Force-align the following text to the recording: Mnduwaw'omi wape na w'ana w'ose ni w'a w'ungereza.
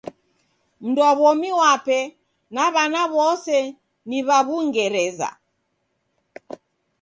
Mnduwaw'omi 0.83 1.49
wape 1.59 1.97
na 2.53 2.63
w'ana 2.73 3.01
w'ose 3.13 3.57
ni 4.07 4.19
w'a 4.27 4.39
w'ungereza. 4.47 5.29